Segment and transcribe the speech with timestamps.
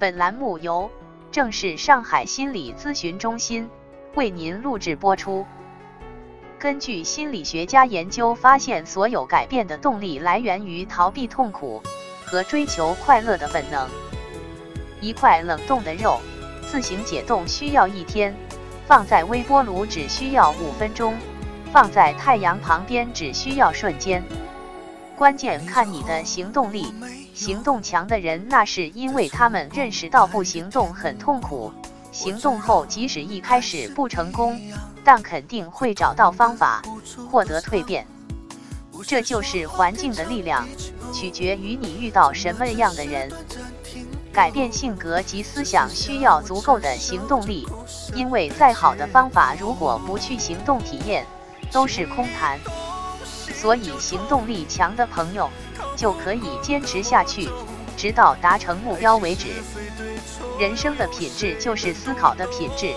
[0.00, 0.90] 本栏目由
[1.30, 3.68] 正是上海心理咨询中心
[4.14, 5.46] 为您录制播出。
[6.58, 11.82] 根据心理学家研究发现，所有改变的动力来源于逃避痛苦
[12.24, 13.86] 和追求快乐的本能。
[15.02, 16.18] 一块冷冻的肉
[16.66, 18.34] 自行解冻需要一天，
[18.86, 21.14] 放在微波炉只需要五分钟，
[21.74, 24.22] 放在太阳旁边只需要瞬间。
[25.14, 26.94] 关键看你的行动力。
[27.40, 31.72] 行动强的人，那是因为他们认识到不行动很痛苦，
[32.12, 34.60] 行动后即使一开始不成功，
[35.02, 36.82] 但肯定会找到方法
[37.30, 38.06] 获得蜕变。
[39.06, 40.68] 这就是环境的力量，
[41.14, 43.32] 取决于你遇到什么样的人。
[44.30, 47.66] 改变性格及思想需要足够的行动力，
[48.14, 51.24] 因为再好的方法如果不去行动体验，
[51.72, 52.58] 都是空谈。
[53.54, 55.48] 所以行动力强的朋友。
[56.00, 57.46] 就可以坚持下去，
[57.94, 59.48] 直到达成目标为止。
[60.58, 62.94] 人生的品质就是思考的品质，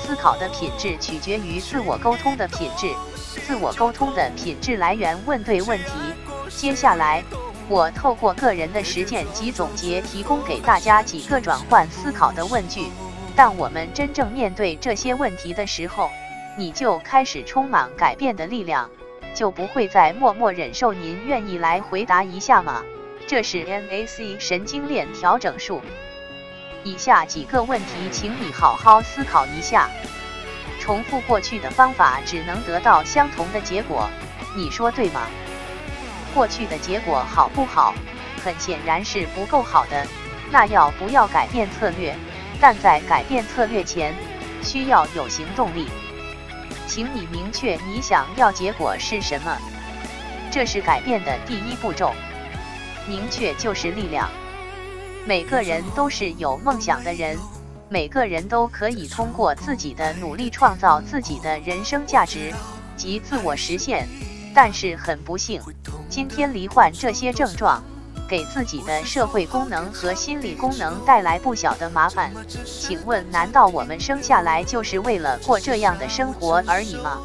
[0.00, 2.94] 思考的品质取决于自我沟通的品质，
[3.44, 5.90] 自我沟通的品质来源问对问题。
[6.48, 7.24] 接下来，
[7.68, 12.88] 我透过个人的实践及总结，提供给大家几个转换思考的问句。
[13.34, 16.08] 当我们真正面对这些问题的时候，
[16.56, 18.88] 你就开始充满改变的力量。
[19.34, 20.92] 就不会再默默忍受。
[20.92, 22.82] 您愿意来回答一下吗？
[23.26, 25.82] 这是 NAC 神经链调整术。
[26.82, 29.88] 以下几个问题，请你好好思考一下。
[30.78, 34.08] 重复过去的方法只能得到相同的结果，
[34.54, 35.22] 你说对吗？
[36.34, 37.94] 过去的结果好不好？
[38.44, 40.06] 很显然是不够好的。
[40.50, 42.14] 那要不要改变策略？
[42.60, 44.14] 但在改变策略前，
[44.62, 45.88] 需要有行动力。
[46.86, 49.56] 请你明确你想要结果是什么，
[50.50, 52.12] 这是改变的第一步骤。
[53.08, 54.30] 明确就是力量。
[55.26, 57.38] 每个人都是有梦想的人，
[57.88, 62.52] 每个人都可以通过自己的努力创造自己的人生价值
[62.96, 64.06] 及自我实现。
[64.54, 65.60] 但是很不幸，
[66.08, 67.82] 今天罹患这些症状。
[68.28, 72.32] 给自己的社会功能和心理功能带来不小的麻烦。
[72.64, 77.18] 请问，难道我们生下来就是为了过这样的生活而已吗？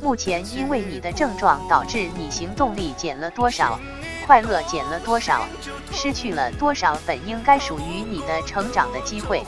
[0.00, 3.78] 目前，因为你的症状导致你行动力减了多少，
[4.26, 5.46] 快乐减了多少，
[5.92, 9.42] 失去了多少本应该属于你的成长的机会？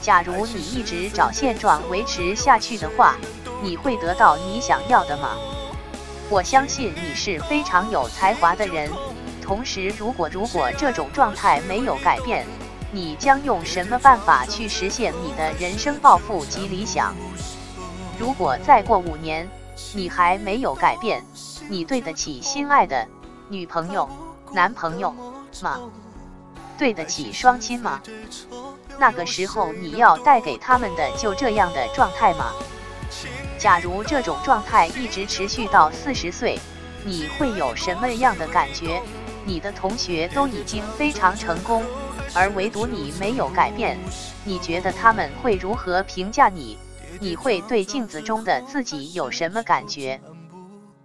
[0.00, 3.16] 假如你一直找现状维持下去的话，
[3.60, 5.36] 你会得到你想要的吗？
[6.28, 8.88] 我相信你是非常有才华的人。
[9.46, 12.44] 同时，如果如果这种状态没有改变，
[12.90, 17.14] 你将用什么办法去实现你的人生抱负及理想？
[18.18, 19.48] 如果再过五年，
[19.94, 21.24] 你还没有改变，
[21.68, 23.06] 你对得起心爱的
[23.48, 24.08] 女朋友、
[24.52, 25.14] 男朋友
[25.62, 25.78] 吗？
[26.76, 28.02] 对得起双亲吗？
[28.98, 32.50] 那个时候你要带给他们的就这样的状态吗？
[33.60, 36.58] 假如这种状态一直持续到四十岁，
[37.04, 39.00] 你会有什么样的感觉？
[39.46, 41.84] 你的同学都已经非常成功，
[42.34, 43.96] 而唯独你没有改变，
[44.44, 46.76] 你觉得他们会如何评价你？
[47.20, 50.20] 你会对镜子中的自己有什么感觉？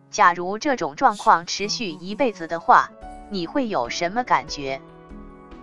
[0.09, 2.89] 假如这种状况持续一辈子的话，
[3.29, 4.81] 你会有什么感觉？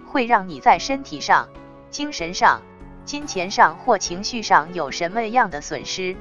[0.07, 1.49] 会让你在身体上、
[1.91, 2.63] 精神上、
[3.05, 6.17] 金钱上或情绪上有什么样的损失？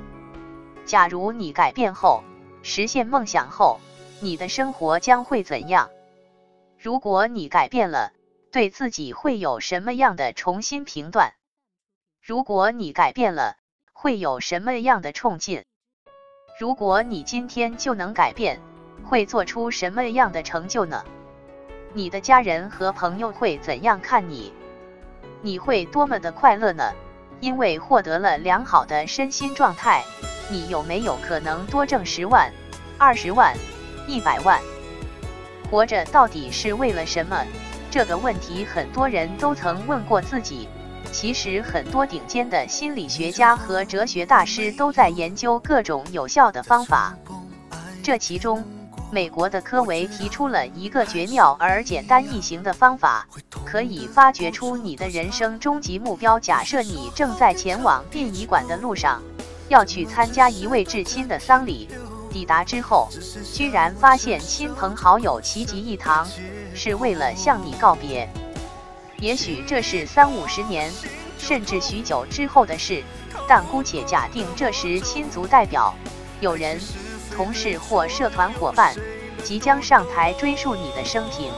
[0.86, 2.24] 假如你改变后，
[2.64, 3.80] 实现梦想后，
[4.20, 5.90] 你的生活将会怎样？
[6.88, 8.14] 如果你改变了，
[8.50, 11.34] 对自己会有什么样的重新评断？
[12.24, 13.58] 如果你改变了，
[13.92, 15.66] 会有什么样的冲劲？
[16.58, 18.62] 如果你今天就能改变，
[19.04, 21.04] 会做出什么样的成就呢？
[21.92, 24.54] 你的家人和朋友会怎样看你？
[25.42, 26.94] 你会多么的快乐呢？
[27.42, 30.06] 因为获得了良好的身心状态，
[30.50, 32.50] 你有没有可能多挣十万、
[32.98, 33.54] 二十万、
[34.08, 34.62] 一百万？
[35.70, 37.44] 活着到底是为了什么？
[37.90, 40.68] 这个问题很多人都曾问过自己。
[41.12, 47.16] 其实，很多顶尖的心理学家和哲学大师都在研究各种有效的方法。
[48.04, 48.64] 这其中，
[49.10, 53.26] 美国的科维提出了一个绝妙而简单易行的方法，
[53.66, 56.38] 可以发掘出你的人生终极目标。
[56.38, 59.22] 假设你正在前往殡仪馆的路上，
[59.70, 61.88] 要去参加一位至亲的丧礼。
[62.28, 63.10] 抵达之后，
[63.54, 66.28] 居然发现亲朋好友齐集一堂，
[66.76, 68.30] 是为了向你告别。
[69.20, 70.92] 也许这是三五十年，
[71.40, 73.04] 甚至许久之后的事，
[73.48, 75.94] 但姑且假定这时亲族代表、
[76.40, 76.80] 友人、
[77.36, 78.96] 同事或社团伙伴
[79.44, 81.52] 即将上台追溯你的生平。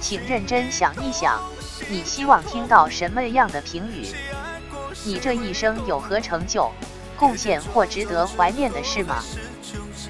[0.00, 1.40] 请认真想一想，
[1.88, 4.06] 你希望听到什么样的评语？
[5.04, 6.70] 你这一生有何成就、
[7.16, 9.22] 贡献或值得怀念的事吗？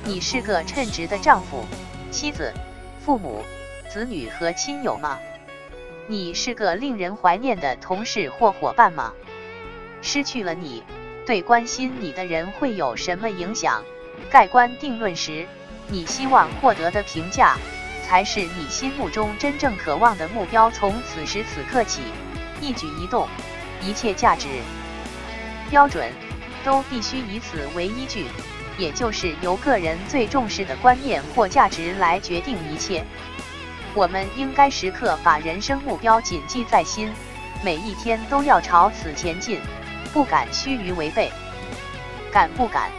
[0.05, 1.65] 你是个称职的丈夫、
[2.11, 2.53] 妻子、
[3.05, 3.43] 父母、
[3.91, 5.19] 子女和亲友吗？
[6.07, 9.13] 你是个令人怀念的同事或伙伴吗？
[10.03, 10.83] 失去了你，
[11.27, 13.83] 对关心你的人会有什么影响？
[14.31, 15.47] 盖棺定论时，
[15.89, 17.57] 你希望获得的评价，
[18.07, 20.71] 才是你心目中真正渴望的目标。
[20.71, 22.01] 从此时此刻起，
[22.61, 23.29] 一举一动，
[23.83, 24.49] 一切价值
[25.71, 26.11] 标准，
[26.65, 28.27] 都必须以此为依据，
[28.79, 33.05] 也就是由个人最重视的观念或价值来决定一切。
[33.95, 37.13] 我们应该时刻把人生目标谨记在心，
[37.65, 39.61] 每一天都要朝此前进，
[40.13, 41.31] 不敢须臾违背。
[42.33, 42.91] 敢不敢？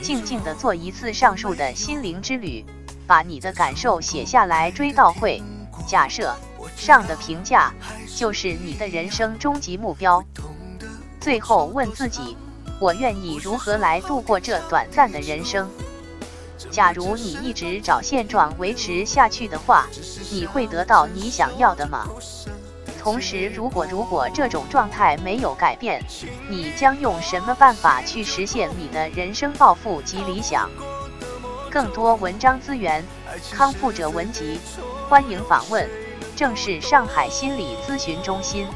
[0.00, 2.64] 静静地做一次上述的心灵之旅，
[3.06, 5.42] 把你的感受写下来追悼会。
[5.86, 6.36] 假设
[6.76, 7.72] 上的评价
[8.16, 10.22] 就是你的人生终极目标。
[11.20, 12.36] 最后问自己：
[12.78, 15.68] 我愿意如何来度过这短暂的人生？
[16.70, 19.86] 假如你一直找现状维持下去的话，
[20.30, 22.06] 你会得到你想要的吗？
[23.02, 26.02] 同时，如果如果这种状态没有改变，
[26.50, 30.68] 你将用什么办法去实现你的人生抱负及理想？
[31.70, 33.04] 更多文章资源，
[33.52, 34.58] 康复者文集，
[35.08, 35.88] 欢迎访问
[36.34, 38.66] 正是上海心理咨询中心。